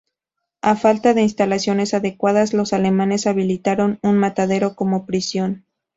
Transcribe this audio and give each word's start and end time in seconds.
A 0.63 0.75
falta 0.75 1.13
de 1.13 1.21
instalaciones 1.21 1.93
adecuadas, 1.93 2.55
los 2.55 2.73
alemanes 2.73 3.27
habilitaron 3.27 3.99
un 4.01 4.17
matadero 4.17 4.73
como 4.75 5.05
prisión. 5.05 5.63